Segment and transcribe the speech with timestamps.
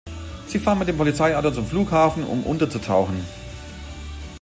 [0.47, 3.23] Sie fahren mit dem Polizeiauto zum Flughafen, um unterzutauchen.